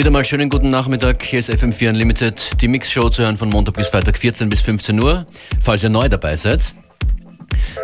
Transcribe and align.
Wieder 0.00 0.10
mal 0.10 0.24
schönen 0.24 0.48
guten 0.48 0.70
Nachmittag. 0.70 1.22
Hier 1.22 1.40
ist 1.40 1.50
FM4 1.50 1.90
Unlimited. 1.90 2.62
Die 2.62 2.68
Mix-Show 2.68 3.10
zu 3.10 3.22
hören 3.22 3.36
von 3.36 3.50
Montag 3.50 3.74
bis 3.74 3.90
Freitag 3.90 4.16
14 4.16 4.48
bis 4.48 4.62
15 4.62 4.98
Uhr. 4.98 5.26
Falls 5.60 5.82
ihr 5.82 5.90
neu 5.90 6.08
dabei 6.08 6.36
seid. 6.36 6.72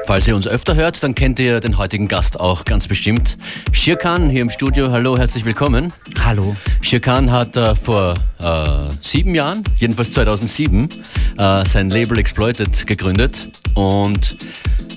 Falls 0.07 0.27
ihr 0.27 0.35
uns 0.35 0.49
öfter 0.49 0.77
hört, 0.77 1.03
dann 1.03 1.15
kennt 1.15 1.39
ihr 1.39 1.61
den 1.61 1.77
heutigen 1.77 2.09
Gast 2.09 2.41
auch 2.41 2.65
ganz 2.65 2.89
bestimmt. 2.89 3.37
Shirkan 3.71 4.31
hier 4.31 4.41
im 4.41 4.49
Studio. 4.49 4.91
Hallo, 4.93 5.19
herzlich 5.19 5.45
willkommen. 5.45 5.93
Hallo. 6.25 6.57
Shirkan 6.81 7.31
hat 7.31 7.55
äh, 7.55 7.75
vor 7.75 8.15
äh, 8.39 8.95
sieben 9.03 9.35
Jahren, 9.35 9.63
jedenfalls 9.77 10.13
2007, 10.13 10.89
äh, 11.37 11.67
sein 11.67 11.91
Label 11.91 12.19
Exploited 12.19 12.87
gegründet 12.87 13.61
und 13.75 14.37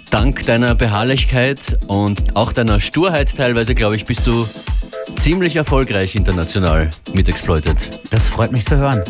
dank 0.10 0.46
deiner 0.46 0.74
Beharrlichkeit 0.74 1.80
und 1.88 2.38
auch 2.38 2.54
deiner 2.54 2.80
Sturheit 2.80 3.36
teilweise, 3.36 3.76
glaube 3.76 3.98
ich, 3.98 4.06
bist 4.06 4.26
du 4.26 4.46
ziemlich 5.20 5.58
erfolgreich 5.58 6.16
international 6.16 6.90
mit 7.14 7.28
Exploited. 7.28 7.76
Das 8.10 8.30
freut 8.30 8.54
mich 8.54 8.66
zu 8.66 8.78
hören. 8.78 9.04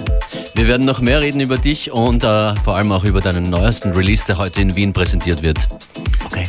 Wir 0.55 0.67
werden 0.67 0.85
noch 0.85 1.01
mehr 1.01 1.21
reden 1.21 1.39
über 1.39 1.59
dich 1.59 1.91
und 1.91 2.23
äh, 2.23 2.55
vor 2.55 2.75
allem 2.75 2.91
auch 2.91 3.03
über 3.03 3.21
deinen 3.21 3.43
neuesten 3.43 3.91
Release, 3.91 4.25
der 4.25 4.39
heute 4.39 4.59
in 4.59 4.75
Wien 4.75 4.91
präsentiert 4.91 5.43
wird. 5.43 5.67
Okay. 6.25 6.47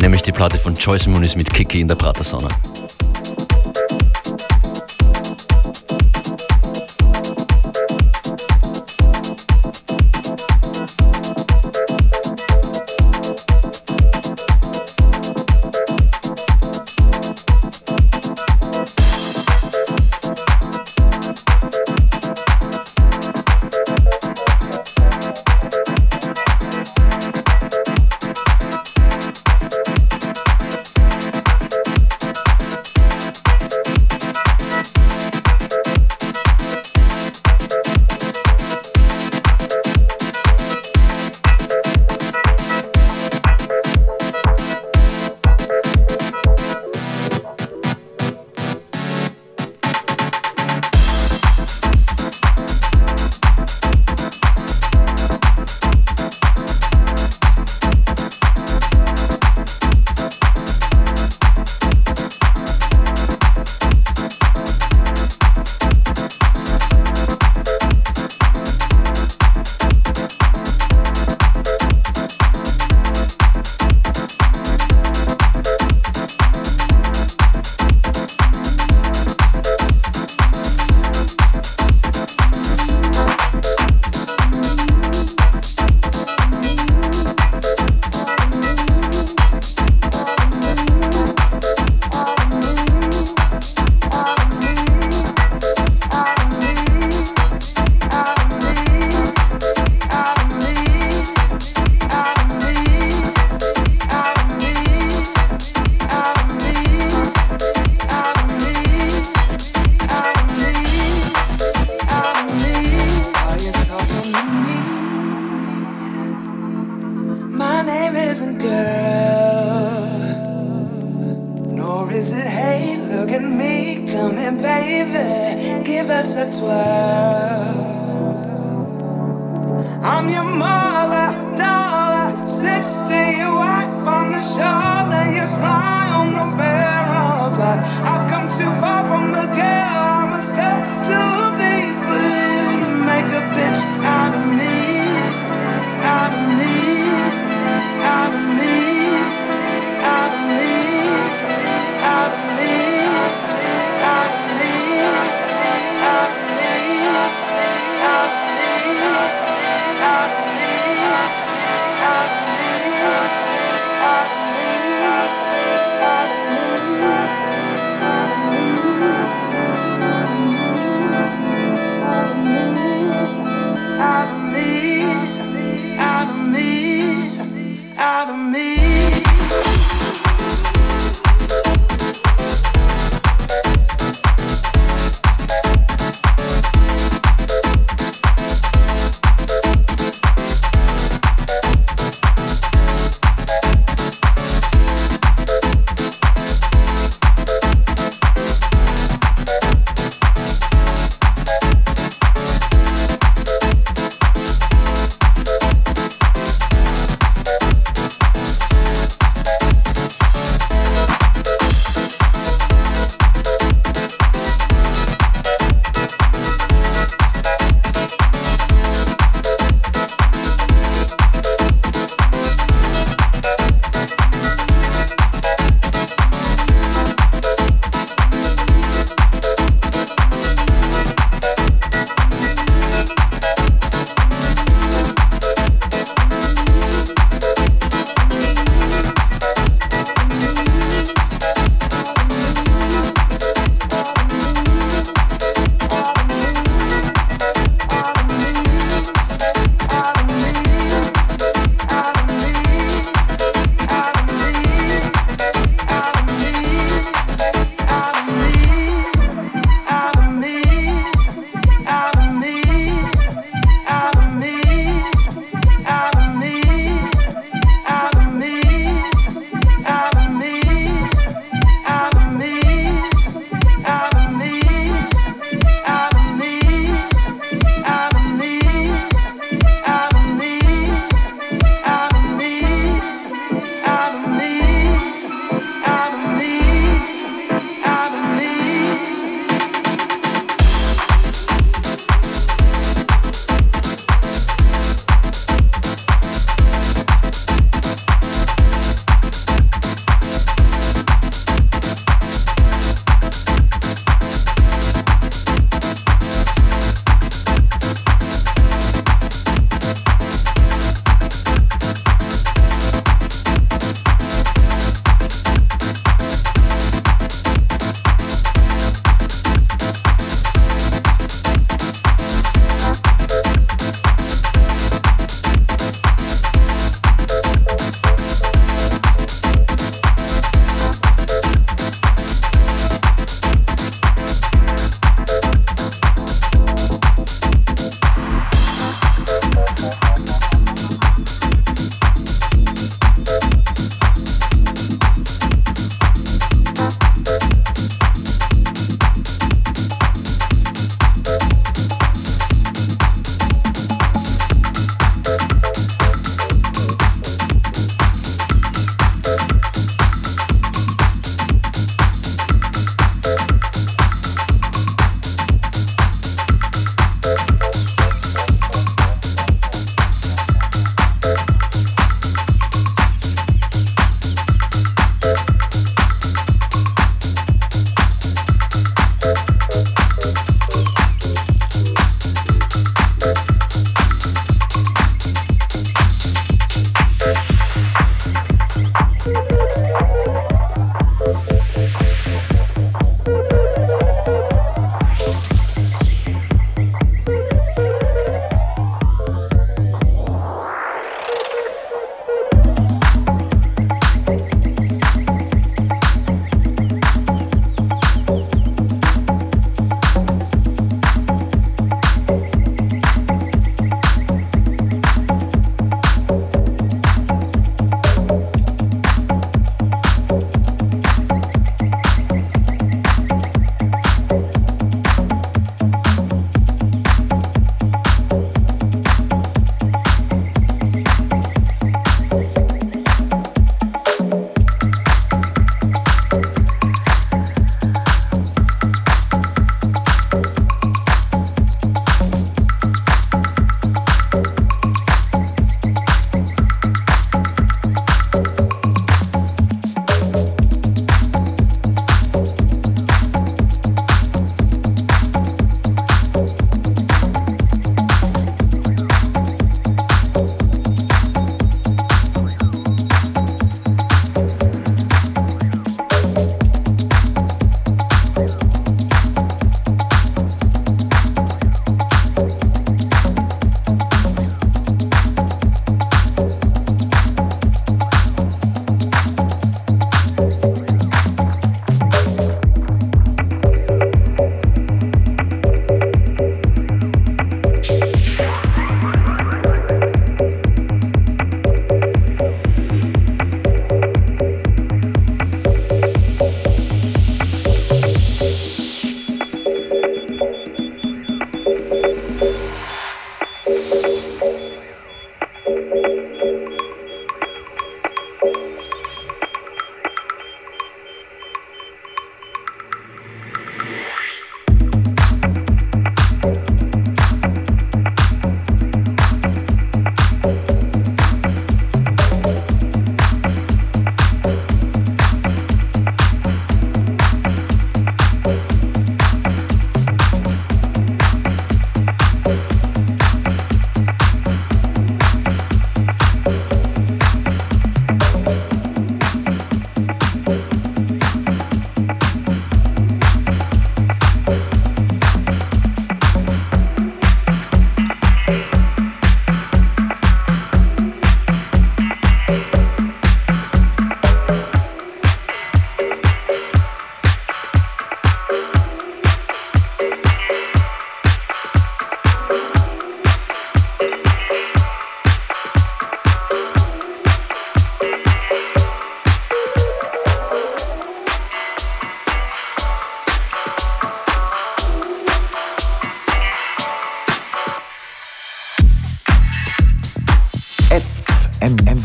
Nämlich 0.00 0.20
die 0.20 0.32
Platte 0.32 0.58
von 0.58 0.74
Joyce 0.74 1.06
Muniz 1.06 1.34
mit 1.34 1.52
Kiki 1.52 1.80
in 1.80 1.88
der 1.88 1.94
Pratersauna. 1.94 2.50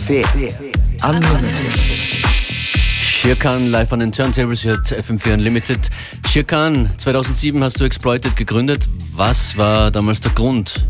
FM4 0.10 1.08
Unlimited. 1.08 1.72
Shirkan 3.22 3.70
live 3.70 3.94
an 3.94 4.00
den 4.00 4.12
Turntables, 4.12 4.64
hört 4.64 4.92
FM4 4.92 5.36
Unlimited. 5.36 5.88
Shirkan, 6.28 6.90
2007 6.98 7.64
hast 7.64 7.80
du 7.80 7.84
Exploited 7.84 8.36
gegründet. 8.36 8.90
Was 9.14 9.56
war 9.56 9.92
damals 9.92 10.22
der 10.22 10.32
Grund 10.32 10.84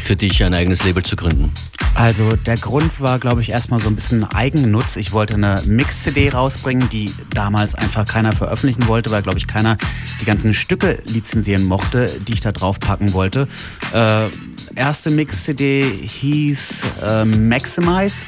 für 0.00 0.16
dich, 0.16 0.42
ein 0.42 0.54
eigenes 0.54 0.82
Label 0.82 1.02
zu 1.02 1.14
gründen? 1.14 1.52
Also 1.94 2.30
der 2.30 2.56
Grund 2.56 3.02
war, 3.02 3.18
glaube 3.18 3.42
ich, 3.42 3.50
erstmal 3.50 3.80
so 3.80 3.88
ein 3.88 3.96
bisschen 3.96 4.24
Eigennutz. 4.24 4.96
Ich 4.96 5.12
wollte 5.12 5.34
eine 5.34 5.62
Mix-CD 5.66 6.30
rausbringen, 6.30 6.88
die 6.88 7.12
damals 7.34 7.74
einfach 7.74 8.06
keiner 8.06 8.32
veröffentlichen 8.32 8.88
wollte, 8.88 9.10
weil, 9.10 9.20
glaube 9.20 9.36
ich, 9.36 9.46
keiner 9.46 9.76
die 10.22 10.24
ganzen 10.24 10.54
Stücke 10.54 11.02
lizenzieren 11.04 11.64
mochte, 11.64 12.10
die 12.26 12.32
ich 12.32 12.40
da 12.40 12.50
drauf 12.50 12.80
packen 12.80 13.12
wollte. 13.12 13.46
Äh, 13.92 14.30
erste 14.74 15.10
Mix-CD 15.10 15.82
hieß 15.82 16.84
äh, 17.06 17.24
Maximize. 17.26 18.24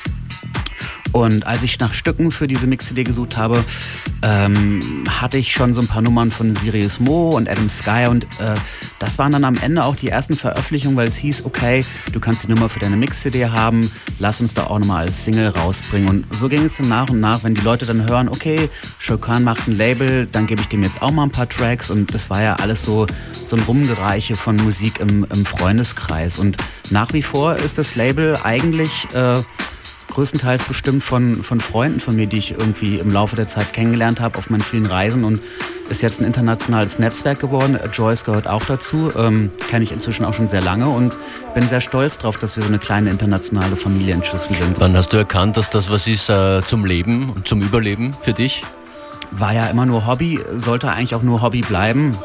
Und 1.16 1.46
als 1.46 1.62
ich 1.62 1.78
nach 1.78 1.94
Stücken 1.94 2.30
für 2.30 2.46
diese 2.46 2.66
Mix-CD 2.66 3.02
gesucht 3.02 3.38
habe, 3.38 3.64
ähm, 4.20 5.04
hatte 5.08 5.38
ich 5.38 5.50
schon 5.50 5.72
so 5.72 5.80
ein 5.80 5.86
paar 5.86 6.02
Nummern 6.02 6.30
von 6.30 6.54
Sirius 6.54 7.00
Mo 7.00 7.30
und 7.30 7.48
Adam 7.48 7.70
Sky 7.70 8.06
und 8.10 8.24
äh, 8.38 8.54
das 8.98 9.18
waren 9.18 9.32
dann 9.32 9.44
am 9.44 9.56
Ende 9.56 9.82
auch 9.82 9.96
die 9.96 10.08
ersten 10.08 10.36
Veröffentlichungen, 10.36 10.94
weil 10.94 11.08
es 11.08 11.16
hieß, 11.16 11.46
okay, 11.46 11.86
du 12.12 12.20
kannst 12.20 12.44
die 12.44 12.48
Nummer 12.48 12.68
für 12.68 12.80
deine 12.80 12.98
Mix-CD 12.98 13.46
haben, 13.46 13.90
lass 14.18 14.42
uns 14.42 14.52
da 14.52 14.64
auch 14.64 14.78
nochmal 14.78 15.06
als 15.06 15.24
Single 15.24 15.48
rausbringen. 15.48 16.06
Und 16.10 16.34
so 16.34 16.50
ging 16.50 16.62
es 16.64 16.76
dann 16.76 16.88
nach 16.88 17.08
und 17.08 17.20
nach, 17.20 17.44
wenn 17.44 17.54
die 17.54 17.62
Leute 17.62 17.86
dann 17.86 18.06
hören, 18.06 18.28
okay, 18.28 18.68
Shokan 18.98 19.42
macht 19.42 19.68
ein 19.68 19.74
Label, 19.74 20.26
dann 20.26 20.46
gebe 20.46 20.60
ich 20.60 20.68
dem 20.68 20.82
jetzt 20.82 21.00
auch 21.00 21.12
mal 21.12 21.22
ein 21.22 21.30
paar 21.30 21.48
Tracks 21.48 21.88
und 21.88 22.12
das 22.12 22.28
war 22.28 22.42
ja 22.42 22.56
alles 22.56 22.84
so, 22.84 23.06
so 23.42 23.56
ein 23.56 23.62
Rumgereiche 23.62 24.34
von 24.34 24.56
Musik 24.56 25.00
im, 25.00 25.26
im 25.32 25.46
Freundeskreis. 25.46 26.38
Und 26.38 26.58
nach 26.90 27.14
wie 27.14 27.22
vor 27.22 27.56
ist 27.56 27.78
das 27.78 27.94
Label 27.94 28.36
eigentlich... 28.44 29.08
Äh, 29.14 29.42
größtenteils 30.08 30.64
bestimmt 30.64 31.02
von, 31.02 31.42
von 31.42 31.60
Freunden 31.60 32.00
von 32.00 32.16
mir, 32.16 32.26
die 32.26 32.38
ich 32.38 32.52
irgendwie 32.52 32.98
im 32.98 33.10
Laufe 33.10 33.36
der 33.36 33.46
Zeit 33.46 33.72
kennengelernt 33.72 34.20
habe 34.20 34.38
auf 34.38 34.50
meinen 34.50 34.62
vielen 34.62 34.86
Reisen 34.86 35.24
und 35.24 35.40
ist 35.88 36.02
jetzt 36.02 36.20
ein 36.20 36.24
internationales 36.24 36.98
Netzwerk 36.98 37.40
geworden. 37.40 37.78
Joyce 37.92 38.24
gehört 38.24 38.48
auch 38.48 38.64
dazu, 38.64 39.10
ähm, 39.16 39.50
kenne 39.68 39.84
ich 39.84 39.92
inzwischen 39.92 40.24
auch 40.24 40.34
schon 40.34 40.48
sehr 40.48 40.62
lange 40.62 40.88
und 40.88 41.14
bin 41.54 41.66
sehr 41.66 41.80
stolz 41.80 42.18
darauf, 42.18 42.36
dass 42.36 42.56
wir 42.56 42.62
so 42.62 42.68
eine 42.68 42.78
kleine 42.78 43.10
internationale 43.10 43.76
Familie 43.76 44.14
inzwischen 44.14 44.54
sind. 44.54 44.80
Wann 44.80 44.96
hast 44.96 45.12
du 45.12 45.16
erkannt, 45.16 45.56
dass 45.56 45.70
das 45.70 45.90
was 45.90 46.06
ist 46.06 46.28
äh, 46.28 46.62
zum 46.66 46.84
Leben 46.84 47.30
und 47.30 47.46
zum 47.46 47.62
Überleben 47.62 48.12
für 48.12 48.32
dich? 48.32 48.62
War 49.30 49.52
ja 49.52 49.66
immer 49.66 49.86
nur 49.86 50.06
Hobby, 50.06 50.40
sollte 50.54 50.90
eigentlich 50.90 51.14
auch 51.14 51.22
nur 51.22 51.42
Hobby 51.42 51.60
bleiben. 51.60 52.16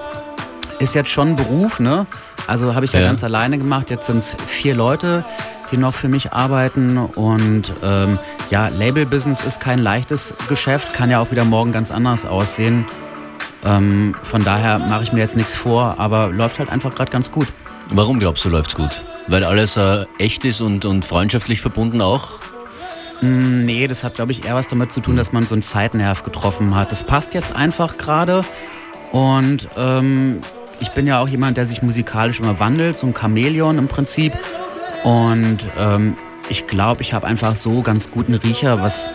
Ist 0.80 0.96
jetzt 0.96 1.10
schon 1.10 1.36
Beruf, 1.36 1.80
ne? 1.80 2.08
Also 2.48 2.74
habe 2.74 2.86
ich 2.86 2.94
ja, 2.94 3.02
ja 3.02 3.08
ganz 3.08 3.24
alleine 3.24 3.58
gemacht. 3.58 3.90
Jetzt 3.90 4.08
sind 4.08 4.18
es 4.18 4.36
vier 4.48 4.76
Leute, 4.76 5.24
die 5.72 5.78
noch 5.78 5.94
für 5.94 6.10
mich 6.10 6.34
arbeiten. 6.34 6.98
Und 6.98 7.74
ähm, 7.84 8.20
ja, 8.50 8.68
Label-Business 8.68 9.44
ist 9.44 9.60
kein 9.60 9.80
leichtes 9.80 10.36
Geschäft, 10.50 10.94
kann 10.94 11.10
ja 11.10 11.20
auch 11.20 11.32
wieder 11.32 11.46
morgen 11.46 11.72
ganz 11.72 11.92
anders 11.92 12.26
aussehen. 12.26 12.86
Ähm, 13.64 14.16
von 14.24 14.44
daher 14.44 14.80
mache 14.80 15.04
ich 15.04 15.14
mir 15.14 15.20
jetzt 15.20 15.36
nichts 15.36 15.56
vor, 15.56 15.96
aber 15.98 16.30
läuft 16.30 16.60
halt 16.60 16.70
einfach 16.70 16.94
gerade 16.96 17.12
ganz 17.12 17.32
gut. 17.32 17.48
Warum 17.94 18.20
glaubst 18.20 18.44
du, 18.46 18.50
läuft's 18.50 18.76
gut? 18.76 19.04
Weil 19.28 19.44
alles 19.44 19.78
äh, 19.78 20.06
echt 20.18 20.46
ist 20.46 20.62
und, 20.62 20.86
und 20.86 21.06
freundschaftlich 21.06 21.62
verbunden 21.62 22.02
auch? 22.02 22.32
Mm, 23.22 23.66
nee, 23.66 23.88
das 23.88 24.04
hat, 24.04 24.16
glaube 24.16 24.32
ich, 24.32 24.46
eher 24.46 24.56
was 24.56 24.68
damit 24.68 24.92
zu 24.92 25.02
tun, 25.02 25.16
dass 25.16 25.32
man 25.32 25.46
so 25.46 25.56
einen 25.56 25.62
Zeitnerv 25.62 26.24
getroffen 26.24 26.76
hat. 26.76 26.92
Das 26.92 27.04
passt 27.04 27.34
jetzt 27.34 27.56
einfach 27.56 27.98
gerade. 27.98 28.42
Und 29.12 29.68
ähm, 29.78 30.38
ich 30.80 30.90
bin 30.92 31.06
ja 31.06 31.20
auch 31.22 31.28
jemand, 31.28 31.58
der 31.58 31.66
sich 31.66 31.82
musikalisch 31.82 32.40
immer 32.40 32.60
wandelt, 32.60 32.98
so 32.98 33.06
ein 33.06 33.14
Chamäleon 33.16 33.78
im 33.78 33.88
Prinzip. 33.88 34.34
Und 35.04 35.60
ähm, 35.78 36.16
ich 36.50 36.68
glaube, 36.68 37.02
ich 37.02 37.14
habe 37.14 37.26
einfach 37.28 37.56
so 37.56 37.82
ganz 37.82 38.12
guten 38.12 38.36
Riecher, 38.36 38.82
was, 38.82 39.10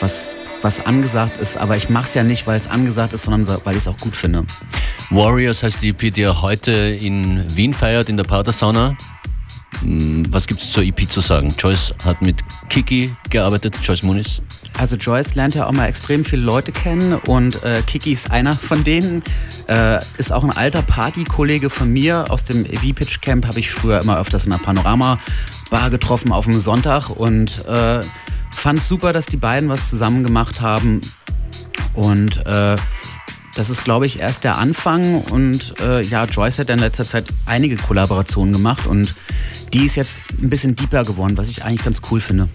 was, 0.00 0.30
was 0.62 0.84
angesagt 0.84 1.40
ist. 1.40 1.56
Aber 1.56 1.76
ich 1.76 1.90
mache 1.90 2.04
es 2.04 2.14
ja 2.14 2.22
nicht, 2.22 2.46
weil 2.46 2.58
es 2.58 2.68
angesagt 2.68 3.12
ist, 3.12 3.22
sondern 3.22 3.46
weil 3.64 3.74
ich 3.74 3.82
es 3.82 3.88
auch 3.88 3.96
gut 3.98 4.16
finde. 4.16 4.44
Warriors 5.10 5.62
heißt 5.62 5.82
die 5.82 5.90
EP, 5.90 6.12
die 6.12 6.22
er 6.22 6.42
heute 6.42 6.70
in 6.72 7.44
Wien 7.56 7.74
feiert, 7.74 8.08
in 8.08 8.16
der 8.16 8.24
Patersauna. 8.24 8.96
Hm, 9.80 10.32
was 10.32 10.46
gibt 10.46 10.62
es 10.62 10.72
zur 10.72 10.84
EP 10.84 11.08
zu 11.10 11.20
sagen? 11.20 11.54
Joyce 11.58 11.94
hat 12.04 12.22
mit 12.22 12.36
Kiki 12.68 13.14
gearbeitet, 13.28 13.76
Joyce 13.82 14.02
Muniz. 14.02 14.40
Also 14.80 14.96
Joyce 14.96 15.34
lernt 15.34 15.54
ja 15.54 15.66
auch 15.66 15.72
mal 15.72 15.88
extrem 15.88 16.24
viele 16.24 16.40
Leute 16.40 16.72
kennen 16.72 17.12
und 17.12 17.62
äh, 17.64 17.82
Kiki 17.86 18.14
ist 18.14 18.30
einer 18.30 18.56
von 18.56 18.82
denen. 18.82 19.22
Äh, 19.68 19.98
ist 20.16 20.32
auch 20.32 20.42
ein 20.42 20.50
alter 20.50 20.80
Partykollege 20.80 21.68
von 21.68 21.92
mir 21.92 22.24
aus 22.30 22.44
dem 22.44 22.64
V-Pitch 22.64 23.20
Camp. 23.20 23.46
Habe 23.46 23.60
ich 23.60 23.70
früher 23.70 24.00
immer 24.00 24.18
öfters 24.18 24.46
in 24.46 24.52
der 24.52 24.58
Panorama-Bar 24.58 25.90
getroffen 25.90 26.32
auf 26.32 26.46
dem 26.46 26.58
Sonntag 26.60 27.10
und 27.10 27.62
äh, 27.66 28.00
fand 28.50 28.78
es 28.78 28.88
super, 28.88 29.12
dass 29.12 29.26
die 29.26 29.36
beiden 29.36 29.68
was 29.68 29.90
zusammen 29.90 30.24
gemacht 30.24 30.62
haben. 30.62 31.02
Und 31.92 32.46
äh, 32.46 32.76
das 33.54 33.70
ist, 33.70 33.84
glaube 33.84 34.06
ich, 34.06 34.20
erst 34.20 34.44
der 34.44 34.58
Anfang. 34.58 35.22
Und 35.22 35.74
äh, 35.80 36.02
ja, 36.02 36.24
Joyce 36.24 36.60
hat 36.60 36.70
in 36.70 36.78
letzter 36.78 37.04
Zeit 37.04 37.26
einige 37.46 37.76
Kollaborationen 37.76 38.52
gemacht 38.52 38.86
und 38.86 39.14
die 39.72 39.84
ist 39.84 39.96
jetzt 39.96 40.18
ein 40.40 40.50
bisschen 40.50 40.74
deeper 40.74 41.04
geworden, 41.04 41.36
was 41.36 41.48
ich 41.48 41.64
eigentlich 41.64 41.84
ganz 41.84 42.00
cool 42.10 42.20
finde. 42.20 42.48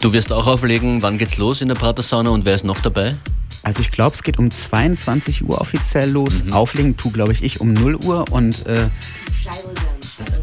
Du 0.00 0.12
wirst 0.12 0.32
auch 0.32 0.46
auflegen, 0.46 1.02
wann 1.02 1.18
geht's 1.18 1.36
los 1.36 1.60
in 1.60 1.68
der 1.68 1.76
Pratersauna 1.76 2.30
und 2.30 2.44
wer 2.44 2.54
ist 2.54 2.64
noch 2.64 2.80
dabei? 2.80 3.14
Also 3.62 3.80
ich 3.80 3.90
glaube, 3.90 4.14
es 4.14 4.22
geht 4.22 4.38
um 4.38 4.50
22 4.50 5.44
Uhr 5.44 5.60
offiziell 5.60 6.10
los. 6.10 6.44
Mhm. 6.44 6.52
Auflegen 6.52 6.96
tu, 6.96 7.10
glaube 7.10 7.32
ich, 7.32 7.42
ich 7.42 7.60
um 7.60 7.72
0 7.72 7.96
Uhr 7.96 8.24
und 8.30 8.64
äh 8.66 8.88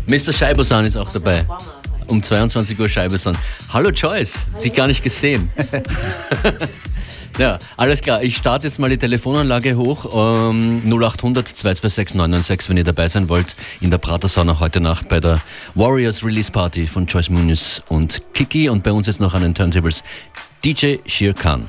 Mr. 0.08 0.34
Scheibosan 0.34 0.86
ist 0.86 0.98
auch 0.98 1.10
dabei. 1.10 1.46
Um 2.08 2.22
22 2.22 2.78
Uhr 2.78 2.90
Scheibosan. 2.90 3.38
Hallo 3.72 3.90
Joyce, 3.90 4.44
Hallo. 4.52 4.64
dich 4.64 4.74
gar 4.74 4.88
nicht 4.88 5.04
gesehen. 5.04 5.50
Ja, 7.40 7.58
alles 7.78 8.02
klar. 8.02 8.22
Ich 8.22 8.38
starte 8.38 8.68
jetzt 8.68 8.78
mal 8.78 8.90
die 8.90 8.98
Telefonanlage 8.98 9.76
hoch. 9.76 10.06
Ähm, 10.14 10.84
0800 10.86 11.48
226 11.48 12.16
996, 12.16 12.70
wenn 12.70 12.78
ihr 12.78 12.84
dabei 12.84 13.10
sein 13.10 13.28
wollt, 13.28 13.56
in 13.82 13.90
der 13.90 13.98
Pratersauna 13.98 14.60
heute 14.60 14.80
Nacht 14.80 15.10
bei 15.10 15.20
der 15.20 15.40
Warriors 15.74 16.24
Release 16.24 16.52
Party 16.52 16.86
von 16.86 17.08
Joyce 17.08 17.30
Muniz 17.30 17.82
und 17.90 18.22
Kiki. 18.34 18.70
Und 18.70 18.84
bei 18.84 18.92
uns 18.92 19.08
jetzt 19.08 19.20
noch 19.20 19.34
an 19.34 19.42
den 19.42 19.56
Turntables 19.56 20.04
DJ 20.64 20.98
Shir 21.08 21.34
Khan. 21.34 21.68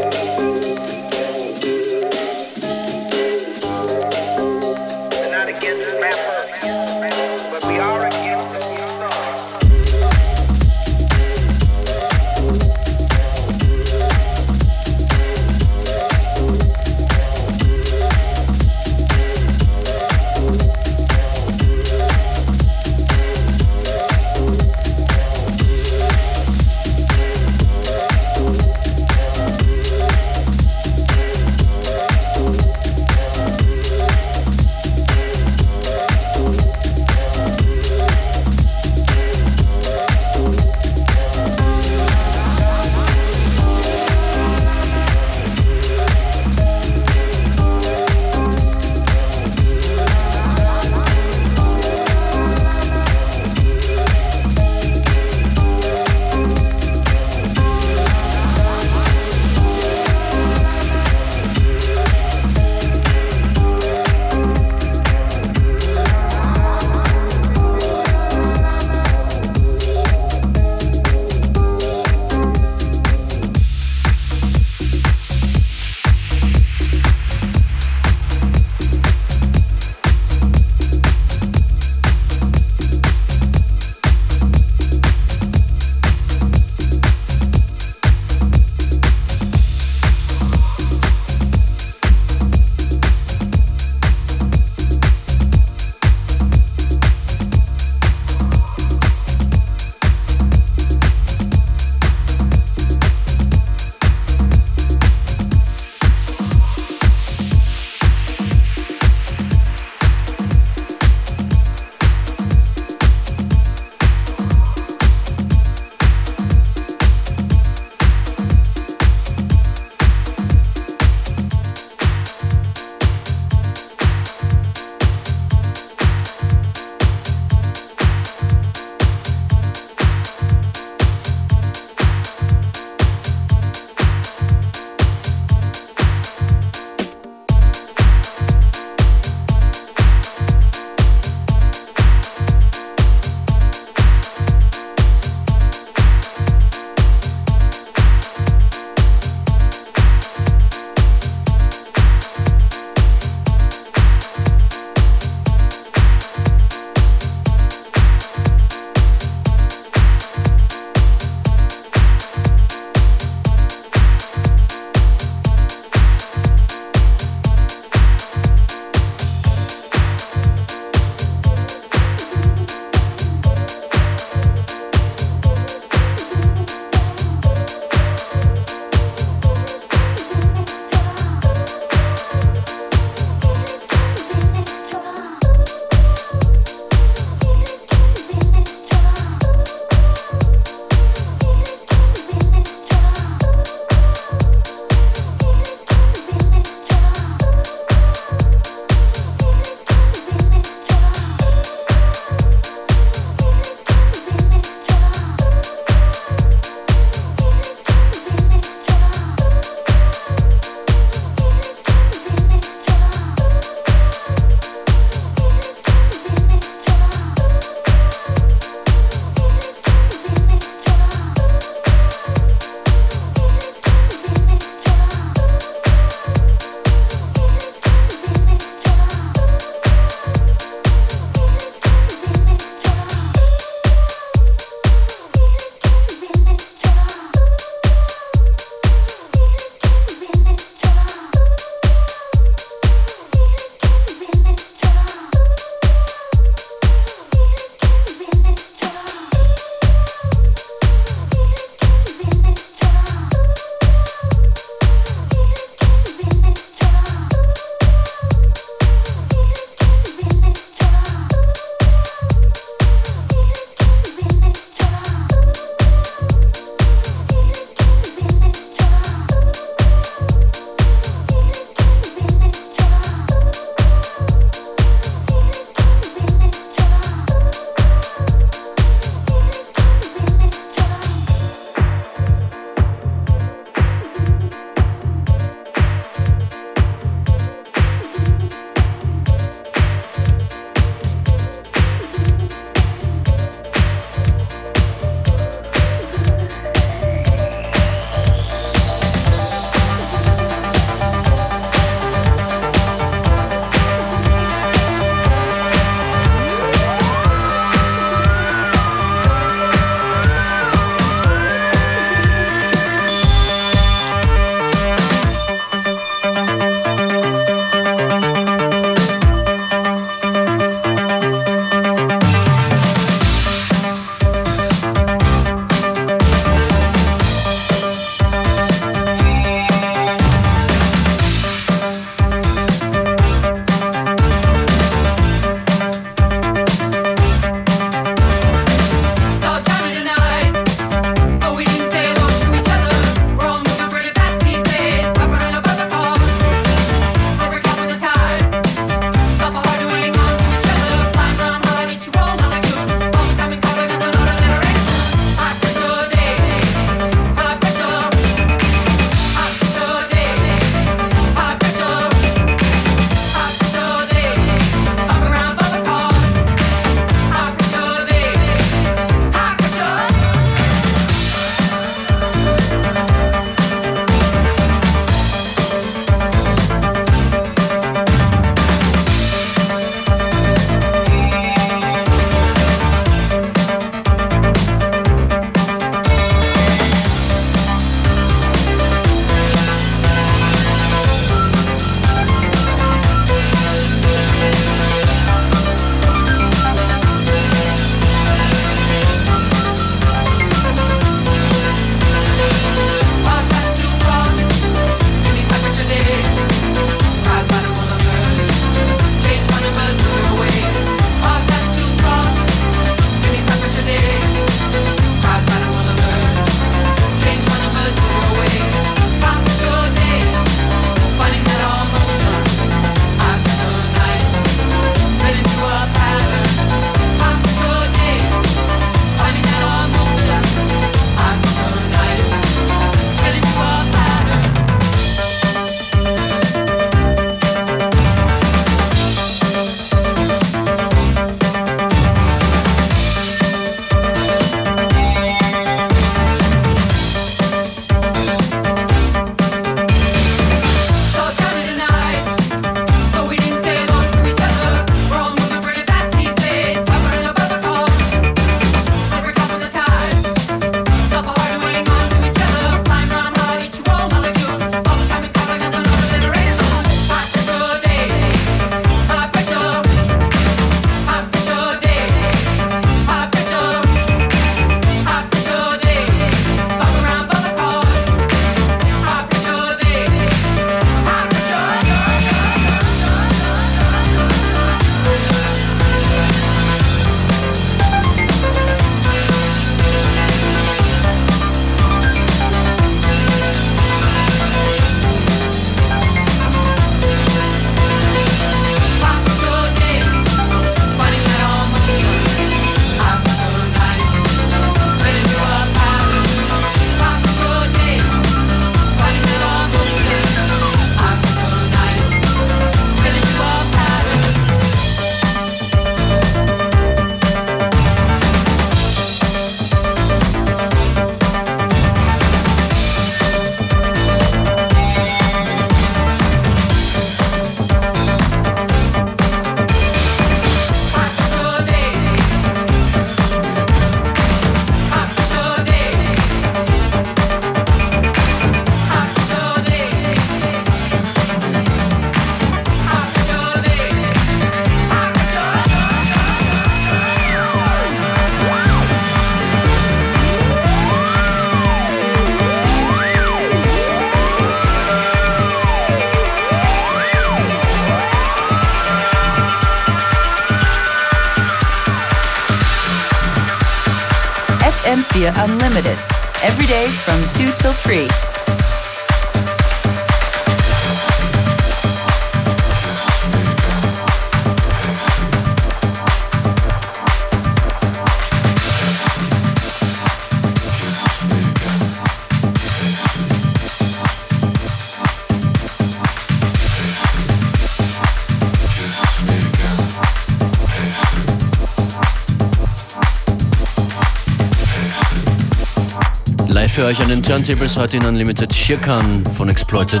Für 596.78 596.84
euch 596.84 597.02
an 597.02 597.08
den 597.08 597.24
Turntables 597.24 597.76
heute 597.76 597.96
in 597.96 598.04
Unlimited 598.04 598.54
Shirkan 598.54 599.24
von 599.36 599.48
Exploited. 599.48 600.00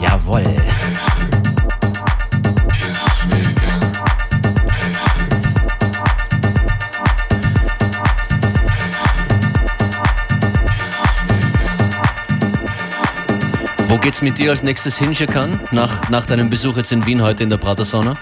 Jawoll. 0.00 0.44
Wo 13.88 13.98
geht's 13.98 14.22
mit 14.22 14.38
dir 14.38 14.50
als 14.50 14.62
nächstes 14.62 14.96
hin, 14.98 15.12
Shirkan? 15.12 15.58
Nach, 15.72 16.08
nach 16.10 16.26
deinem 16.26 16.48
Besuch 16.48 16.76
jetzt 16.76 16.92
in 16.92 17.04
Wien 17.06 17.22
heute 17.22 17.42
in 17.42 17.50
der 17.50 17.56
Prater 17.56 17.84
Sauna? 17.84 18.14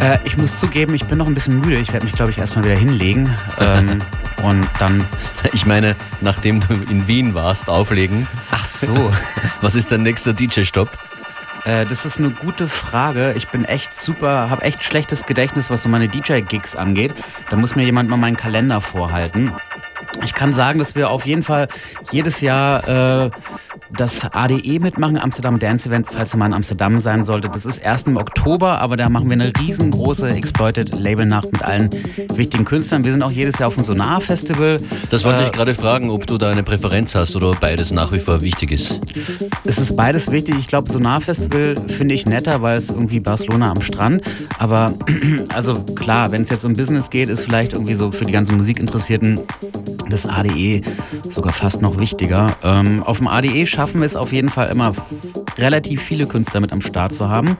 Äh, 0.00 0.18
ich 0.24 0.36
muss 0.36 0.58
zugeben, 0.58 0.94
ich 0.94 1.06
bin 1.06 1.16
noch 1.16 1.26
ein 1.26 1.32
bisschen 1.32 1.58
müde. 1.58 1.78
Ich 1.78 1.94
werde 1.94 2.04
mich, 2.04 2.14
glaube 2.14 2.32
ich, 2.32 2.36
erstmal 2.36 2.66
wieder 2.66 2.76
hinlegen. 2.76 3.34
Ähm, 3.60 4.00
und 4.42 4.68
dann. 4.78 5.04
Ich 5.52 5.64
meine, 5.66 5.96
nachdem 6.20 6.60
du 6.60 6.74
in 6.90 7.08
Wien 7.08 7.32
warst, 7.32 7.70
auflegen. 7.70 8.26
Ach 8.50 8.66
so. 8.66 9.12
Was 9.60 9.74
ist 9.74 9.90
dein 9.90 10.02
nächster 10.02 10.34
DJ-Stopp? 10.34 10.90
Äh, 11.64 11.86
das 11.86 12.04
ist 12.04 12.18
eine 12.18 12.30
gute 12.30 12.68
Frage. 12.68 13.34
Ich 13.36 13.48
bin 13.48 13.64
echt 13.64 13.94
super, 13.94 14.50
habe 14.50 14.62
echt 14.62 14.84
schlechtes 14.84 15.26
Gedächtnis, 15.26 15.70
was 15.70 15.82
so 15.82 15.88
meine 15.88 16.08
DJ-Gigs 16.08 16.76
angeht. 16.76 17.14
Da 17.50 17.56
muss 17.56 17.76
mir 17.76 17.84
jemand 17.84 18.08
mal 18.10 18.16
meinen 18.16 18.36
Kalender 18.36 18.80
vorhalten. 18.80 19.52
Ich 20.24 20.34
kann 20.34 20.52
sagen, 20.52 20.78
dass 20.78 20.94
wir 20.94 21.10
auf 21.10 21.26
jeden 21.26 21.42
Fall 21.42 21.68
jedes 22.10 22.40
Jahr 22.40 23.26
äh, 23.26 23.30
das 23.96 24.24
ADE 24.24 24.78
mitmachen, 24.80 25.18
Amsterdam 25.18 25.58
Dance 25.58 25.88
Event, 25.88 26.08
falls 26.10 26.34
ihr 26.34 26.38
mal 26.38 26.46
in 26.46 26.52
Amsterdam 26.52 26.98
sein 26.98 27.24
sollte. 27.24 27.48
Das 27.48 27.64
ist 27.64 27.78
erst 27.78 28.06
im 28.06 28.16
Oktober, 28.16 28.80
aber 28.80 28.96
da 28.96 29.08
machen 29.08 29.30
wir 29.30 29.34
eine 29.34 29.52
riesengroße 29.58 30.28
Exploited 30.28 30.98
Label-Nacht 30.98 31.52
mit 31.52 31.62
allen 31.62 31.90
wichtigen 32.34 32.64
Künstlern. 32.64 33.04
Wir 33.04 33.12
sind 33.12 33.22
auch 33.22 33.30
jedes 33.30 33.58
Jahr 33.58 33.68
auf 33.68 33.74
dem 33.74 33.84
Sonar 33.84 34.20
Festival. 34.20 34.78
Das 35.10 35.24
wollte 35.24 35.40
äh, 35.40 35.44
ich 35.44 35.52
gerade 35.52 35.74
fragen, 35.74 36.10
ob 36.10 36.26
du 36.26 36.38
da 36.38 36.50
eine 36.50 36.62
Präferenz 36.62 37.14
hast 37.14 37.36
oder 37.36 37.52
beides 37.52 37.90
nach 37.90 38.12
wie 38.12 38.20
vor 38.20 38.42
wichtig 38.42 38.72
ist. 38.72 39.00
Es 39.64 39.78
ist 39.78 39.96
beides 39.96 40.30
wichtig. 40.30 40.56
Ich 40.58 40.68
glaube, 40.68 40.90
Sonar 40.90 41.20
Festival 41.20 41.74
finde 41.88 42.14
ich 42.14 42.26
netter, 42.26 42.62
weil 42.62 42.76
es 42.76 42.90
irgendwie 42.90 43.20
Barcelona 43.20 43.70
am 43.70 43.80
Strand. 43.80 44.22
Aber 44.58 44.92
also 45.54 45.74
klar, 45.94 46.32
wenn 46.32 46.42
es 46.42 46.50
jetzt 46.50 46.64
um 46.64 46.74
Business 46.74 47.10
geht, 47.10 47.28
ist 47.28 47.42
vielleicht 47.42 47.72
irgendwie 47.72 47.94
so 47.94 48.12
für 48.12 48.24
die 48.24 48.32
ganzen 48.32 48.56
Musikinteressierten 48.56 49.40
das 50.08 50.26
ADE 50.26 50.82
sogar 51.22 51.52
fast 51.52 51.82
noch 51.82 51.98
wichtiger. 51.98 52.56
Ähm, 52.62 53.02
auf 53.02 53.18
dem 53.18 53.28
ADE 53.28 53.66
schaffen 53.66 54.00
wir 54.00 54.06
es 54.06 54.16
auf 54.16 54.32
jeden 54.32 54.48
Fall 54.48 54.70
immer 54.70 54.92
relativ 55.58 56.02
viele 56.02 56.26
Künstler 56.26 56.60
mit 56.60 56.72
am 56.72 56.80
Start 56.80 57.12
zu 57.12 57.28
haben. 57.28 57.56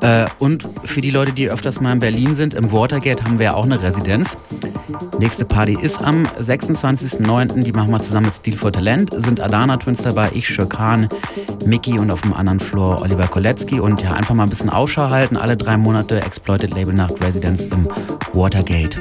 Äh, 0.00 0.26
und 0.38 0.64
für 0.84 1.00
die 1.00 1.10
Leute, 1.10 1.32
die 1.32 1.50
öfters 1.50 1.80
mal 1.80 1.92
in 1.92 1.98
Berlin 1.98 2.34
sind, 2.34 2.54
im 2.54 2.72
Watergate 2.72 3.24
haben 3.24 3.38
wir 3.38 3.56
auch 3.56 3.64
eine 3.64 3.82
Residenz. 3.82 4.36
Nächste 5.18 5.44
Party 5.44 5.76
ist 5.80 6.02
am 6.02 6.24
26.09. 6.24 7.62
Die 7.62 7.72
machen 7.72 7.90
wir 7.90 8.00
zusammen 8.00 8.26
mit 8.26 8.34
Steel 8.34 8.56
for 8.56 8.72
Talent. 8.72 9.10
Sind 9.16 9.40
Adana 9.40 9.76
Twins 9.76 10.02
dabei, 10.02 10.30
ich, 10.32 10.48
Shirkan, 10.48 11.08
Mickey 11.66 11.98
und 11.98 12.10
auf 12.10 12.22
dem 12.22 12.32
anderen 12.32 12.60
Floor 12.60 13.02
Oliver 13.02 13.26
Kolecki. 13.26 13.80
Und 13.80 14.00
ja, 14.00 14.12
einfach 14.12 14.34
mal 14.34 14.44
ein 14.44 14.48
bisschen 14.48 14.70
Ausschau 14.70 15.10
halten. 15.10 15.36
Alle 15.36 15.56
drei 15.56 15.76
Monate 15.76 16.20
Exploited 16.22 16.74
Label 16.74 16.94
Nacht 16.94 17.22
Residenz 17.22 17.66
im 17.66 17.86
Watergate. 18.32 18.98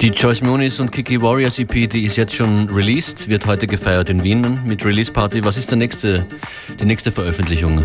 Die 0.00 0.08
Joyce 0.08 0.42
Muniz 0.42 0.80
und 0.80 0.90
Kiki 0.90 1.20
Warriors 1.20 1.58
EP, 1.58 1.90
die 1.90 2.04
ist 2.04 2.16
jetzt 2.16 2.34
schon 2.34 2.68
released, 2.70 3.28
wird 3.28 3.46
heute 3.46 3.66
gefeiert 3.66 4.08
in 4.10 4.24
Wien 4.24 4.58
mit 4.66 4.84
Release 4.84 5.12
Party. 5.12 5.44
Was 5.44 5.56
ist 5.56 5.70
der 5.70 5.78
nächste, 5.78 6.26
die 6.80 6.86
nächste 6.86 7.12
Veröffentlichung 7.12 7.82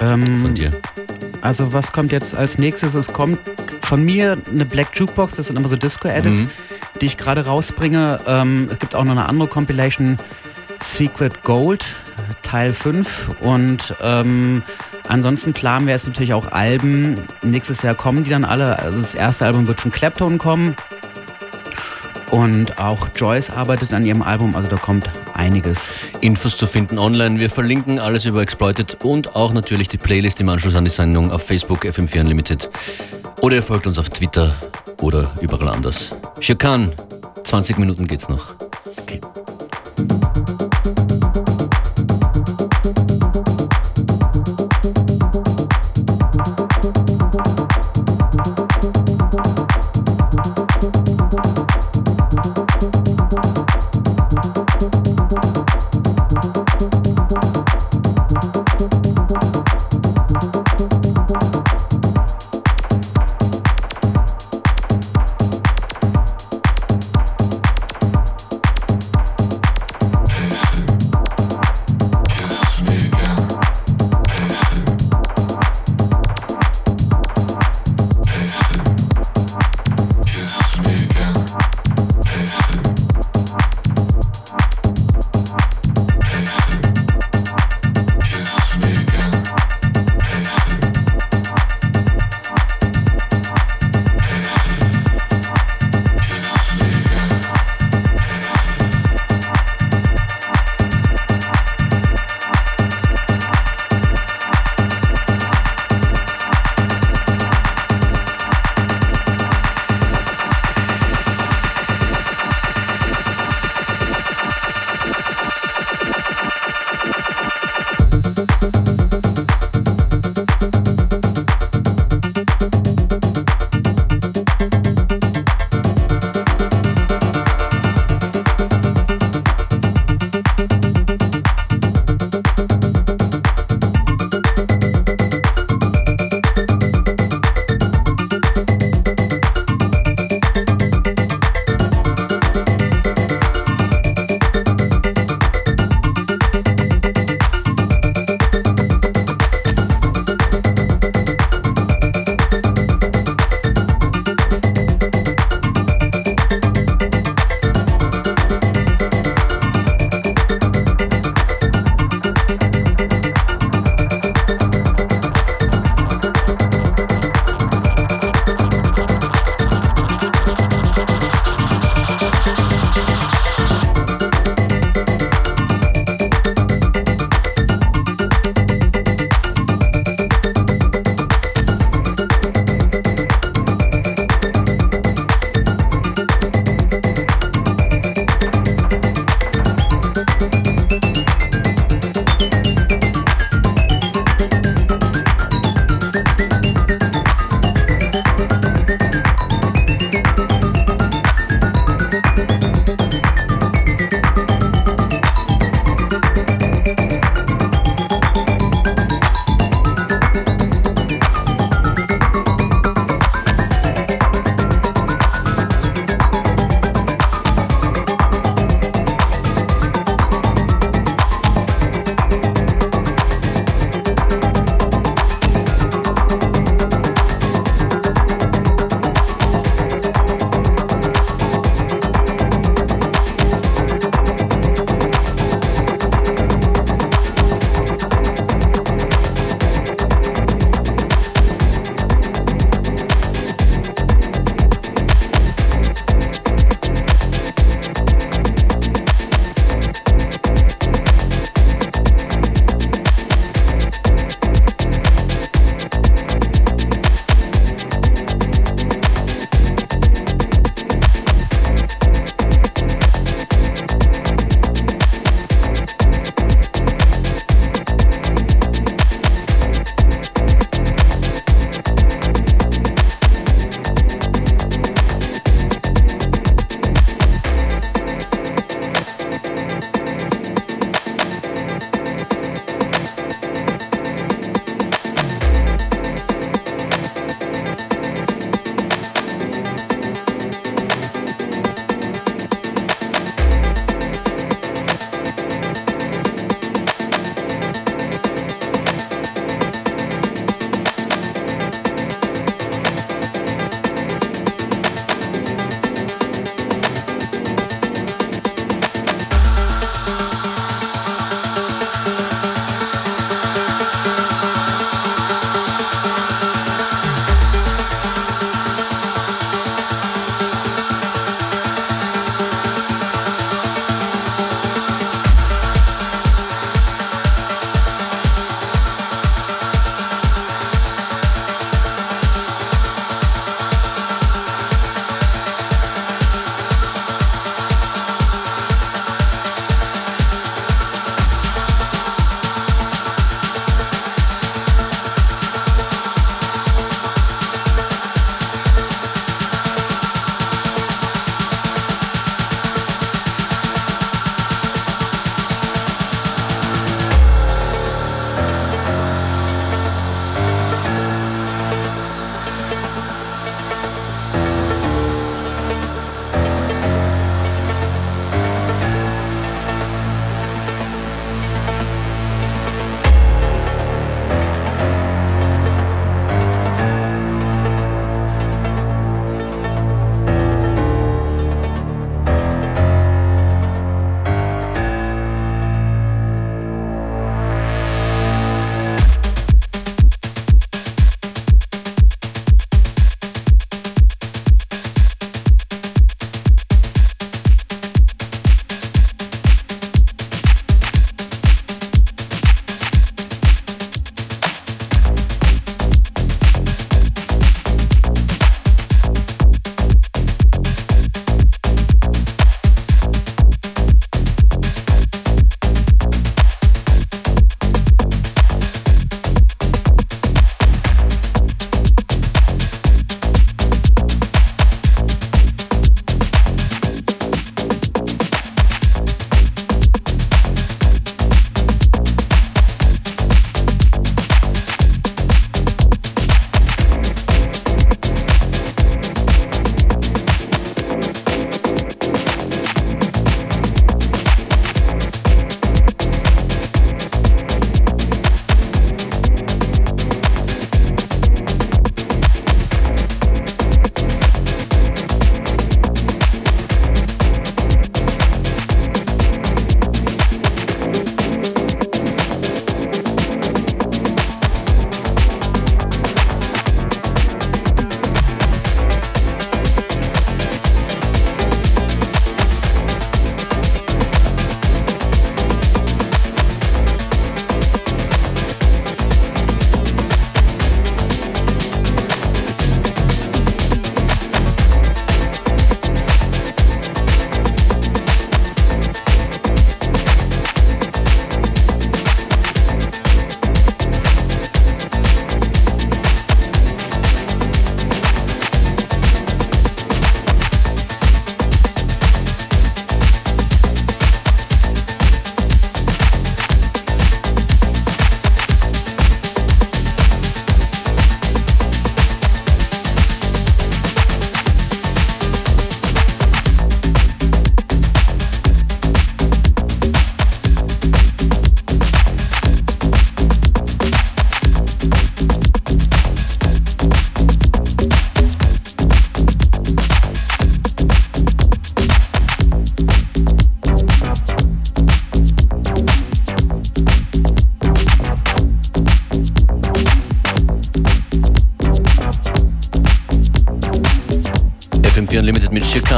ähm, 0.00 0.38
von 0.38 0.54
dir? 0.54 0.70
Also 1.42 1.72
was 1.72 1.92
kommt 1.92 2.12
jetzt 2.12 2.34
als 2.34 2.58
nächstes? 2.58 2.94
Es 2.94 3.12
kommt 3.12 3.38
von 3.84 4.04
mir 4.04 4.38
eine 4.50 4.64
Black 4.64 4.88
Jukebox, 4.94 5.36
das 5.36 5.46
sind 5.46 5.58
immer 5.58 5.68
so 5.68 5.76
Disco-Edits, 5.76 6.44
mhm. 6.44 6.50
die 7.00 7.06
ich 7.06 7.16
gerade 7.16 7.46
rausbringe. 7.46 8.20
Ähm, 8.26 8.68
es 8.72 8.78
gibt 8.78 8.94
auch 8.94 9.04
noch 9.04 9.12
eine 9.12 9.28
andere 9.28 9.48
Compilation, 9.48 10.16
Secret 10.80 11.42
Gold, 11.42 11.84
Teil 12.42 12.72
5 12.72 13.30
und 13.40 13.94
ähm, 14.02 14.62
Ansonsten 15.06 15.52
planen 15.52 15.86
wir 15.86 15.92
jetzt 15.92 16.06
natürlich 16.06 16.32
auch 16.32 16.52
Alben. 16.52 17.18
Nächstes 17.42 17.82
Jahr 17.82 17.94
kommen 17.94 18.24
die 18.24 18.30
dann 18.30 18.44
alle. 18.44 18.78
Also 18.78 19.00
das 19.00 19.14
erste 19.14 19.44
Album 19.44 19.66
wird 19.66 19.80
von 19.80 19.92
Clapton 19.92 20.38
kommen. 20.38 20.76
Und 22.30 22.78
auch 22.78 23.08
Joyce 23.14 23.50
arbeitet 23.50 23.92
an 23.92 24.04
ihrem 24.04 24.22
Album, 24.22 24.56
also 24.56 24.66
da 24.66 24.76
kommt 24.76 25.08
einiges. 25.34 25.92
Infos 26.20 26.56
zu 26.56 26.66
finden 26.66 26.98
online. 26.98 27.38
Wir 27.38 27.50
verlinken 27.50 28.00
alles 28.00 28.24
über 28.24 28.42
Exploited 28.42 29.04
und 29.04 29.36
auch 29.36 29.52
natürlich 29.52 29.88
die 29.88 29.98
Playlist 29.98 30.40
im 30.40 30.48
Anschluss 30.48 30.74
an 30.74 30.84
die 30.84 30.90
Sendung 30.90 31.30
auf 31.30 31.46
Facebook 31.46 31.84
FM4 31.84 32.22
Unlimited. 32.22 32.70
Oder 33.44 33.56
ihr 33.56 33.62
folgt 33.62 33.86
uns 33.86 33.98
auf 33.98 34.08
Twitter 34.08 34.54
oder 35.02 35.30
überall 35.42 35.68
anders. 35.68 36.16
Shakan, 36.40 36.94
20 37.44 37.76
Minuten 37.76 38.06
geht's 38.06 38.26
noch. 38.26 38.54
Okay. 39.02 39.20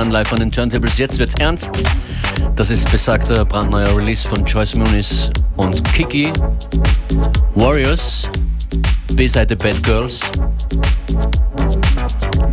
Shirkan 0.07 0.11
live 0.11 0.33
an 0.33 0.39
den 0.39 0.53
Turntables. 0.53 0.99
Jetzt 0.99 1.19
wird's 1.19 1.35
ernst. 1.35 1.71
Das 2.55 2.71
ist 2.71 2.91
besagter 2.91 3.45
brandneuer 3.45 3.97
Release 3.97 4.27
von 4.27 4.45
Joyce 4.45 4.77
Muniz 4.77 5.31
und 5.57 5.83
Kiki. 5.93 6.33
Warriors, 7.55 8.29
B-Seite 9.15 9.57
Bad 9.57 9.83
Girls. 9.83 10.21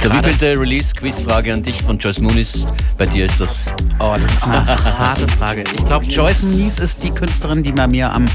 Der 0.03 0.11
wievielte 0.11 0.59
Release-Quizfrage 0.59 1.53
an 1.53 1.63
dich 1.63 1.81
von 1.81 1.97
Joyce 1.97 2.21
Muniz? 2.21 2.65
Bei 2.97 3.05
dir 3.05 3.25
ist 3.25 3.39
das. 3.39 3.65
Oh, 3.99 4.15
das 4.17 4.33
ist 4.33 4.43
eine 4.43 4.65
harte 4.99 5.27
Frage. 5.27 5.63
Ich 5.75 5.85
glaube, 5.85 6.05
Joyce 6.05 6.41
Muniz 6.43 6.79
ist 6.79 7.03
die 7.03 7.11
Künstlerin, 7.11 7.61
die 7.61 7.71
bei 7.71 7.87
mir 7.87 8.11
am 8.11 8.25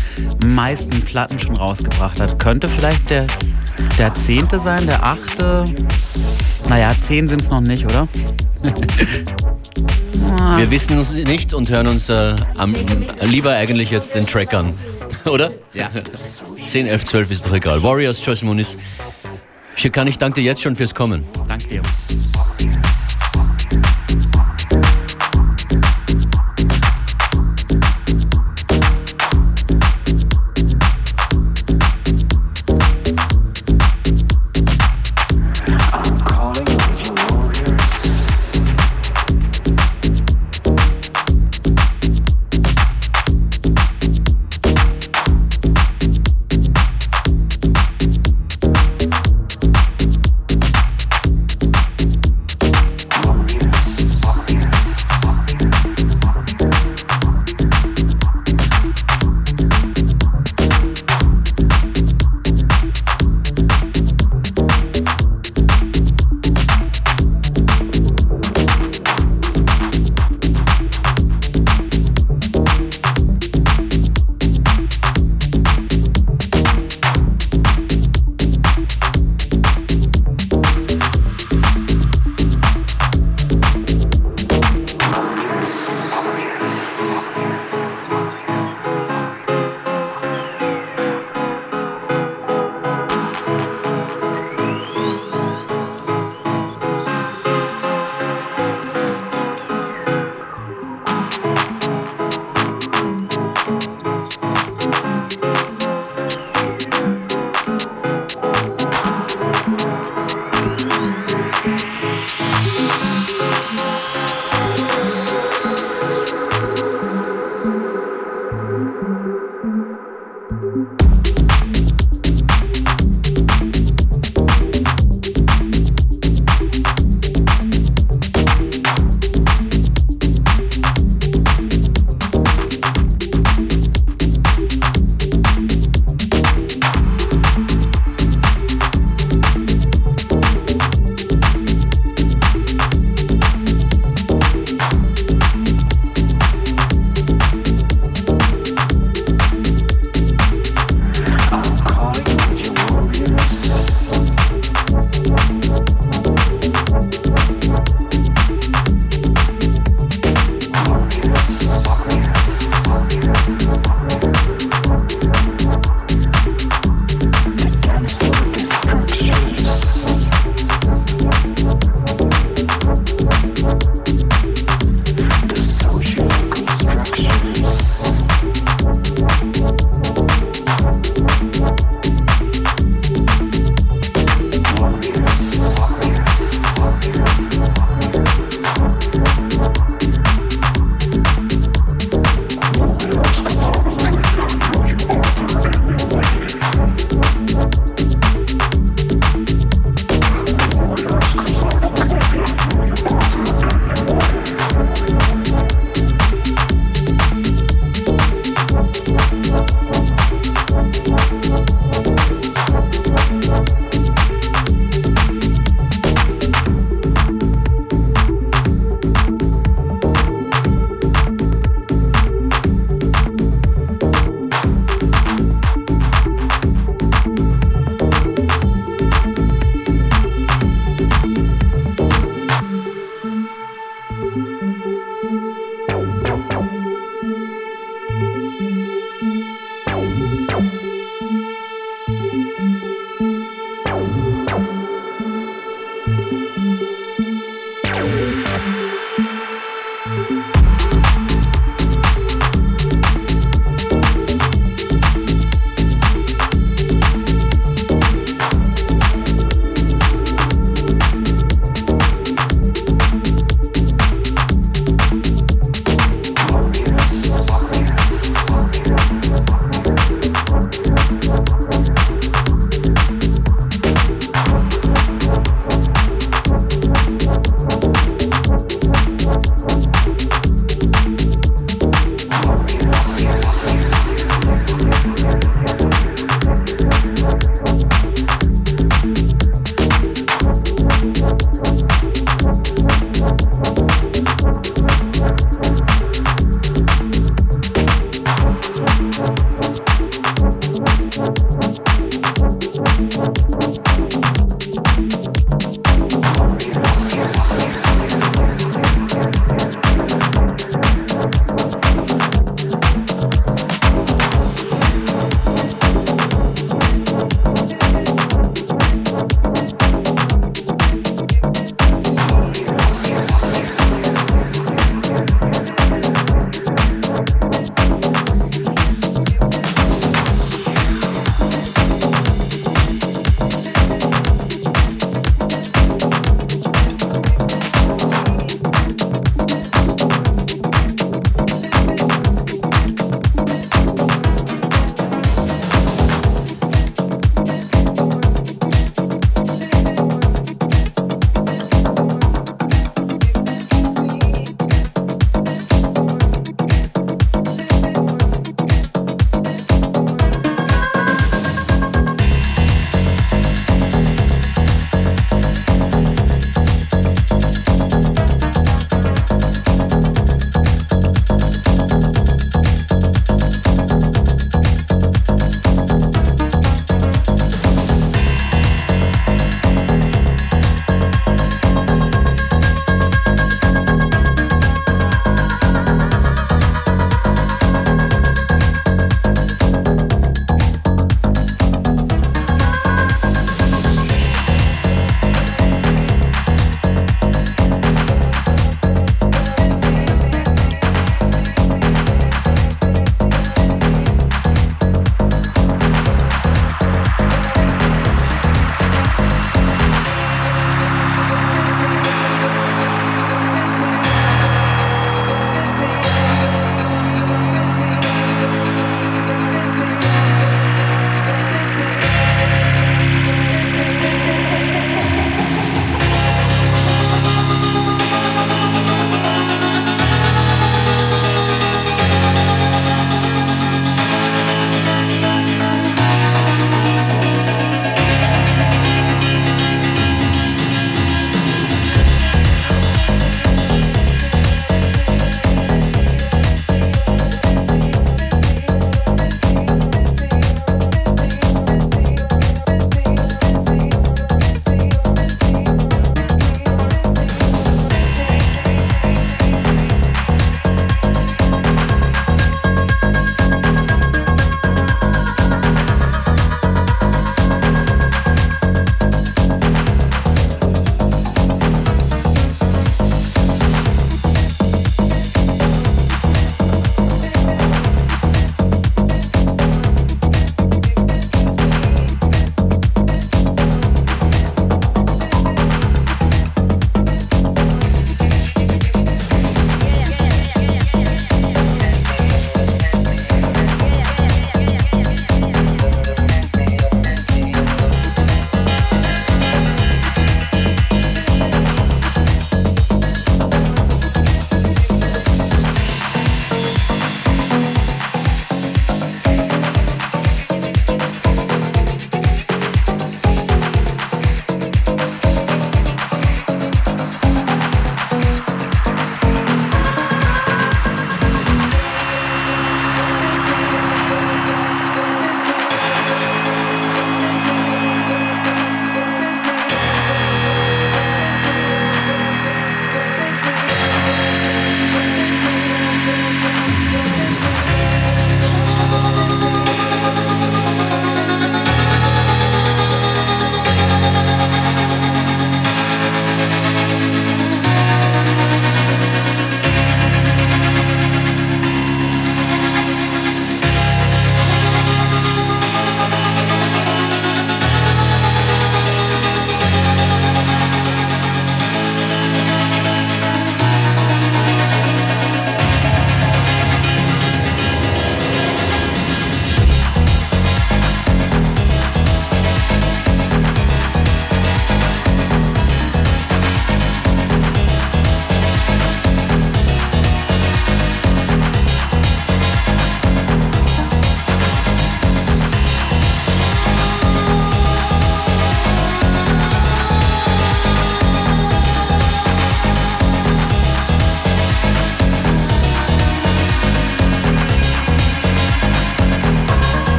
meisten 0.46 1.00
Platten 1.02 1.38
schon 1.38 1.56
rausgebracht 1.56 2.20
hat. 2.20 2.38
Könnte 2.38 2.68
vielleicht 2.68 3.10
der, 3.10 3.26
der 3.98 4.14
zehnte 4.14 4.58
sein, 4.58 4.86
der 4.86 5.02
achte. 5.02 5.64
Naja, 6.68 6.92
zehn 7.00 7.26
sind 7.26 7.42
es 7.42 7.50
noch 7.50 7.60
nicht, 7.60 7.84
oder? 7.84 8.06
Wir 10.56 10.70
wissen 10.70 10.98
es 10.98 11.12
nicht 11.12 11.54
und 11.54 11.70
hören 11.70 11.86
uns 11.86 12.08
äh, 12.08 12.34
am, 12.56 12.74
lieber 13.22 13.52
eigentlich 13.52 13.90
jetzt 13.90 14.14
den 14.14 14.26
Track 14.26 14.54
an. 14.54 14.74
Oder? 15.24 15.52
Ja. 15.74 15.90
10, 16.66 16.86
11, 16.86 17.04
12 17.04 17.30
ist 17.30 17.46
doch 17.46 17.52
egal. 17.52 17.82
Warriors, 17.82 18.24
Joyce 18.24 18.42
Muniz. 18.42 18.76
Schirkan, 19.76 20.06
ich 20.08 20.18
danke 20.18 20.40
dir 20.40 20.46
jetzt 20.46 20.62
schon 20.62 20.74
fürs 20.74 20.94
Kommen. 20.94 21.24